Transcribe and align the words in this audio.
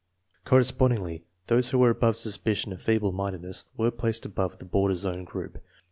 Correspondingly, 0.45 1.25
those 1.45 1.69
who 1.69 1.77
were 1.77 1.91
above 1.91 2.17
suspicion 2.17 2.73
of 2.73 2.81
feeble 2.81 3.11
mindedness 3.11 3.65
were 3.77 3.91
placed 3.91 4.25
above 4.25 4.57
the 4.57 4.65
border 4.65 4.95
zone 4.95 5.25
group. 5.25 5.61